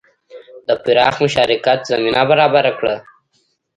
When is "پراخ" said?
0.83-1.15